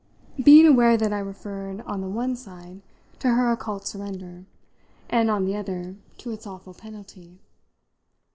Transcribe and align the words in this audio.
being 0.43 0.65
aware 0.65 0.97
that 0.97 1.13
I 1.13 1.19
referred 1.19 1.81
on 1.81 2.01
the 2.01 2.07
one 2.07 2.35
side 2.35 2.81
to 3.19 3.27
her 3.27 3.51
occult 3.51 3.85
surrender 3.85 4.45
and 5.11 5.29
on 5.29 5.45
the 5.45 5.55
other 5.55 5.95
to 6.17 6.31
its 6.31 6.47
awful 6.47 6.73
penalty. 6.73 7.37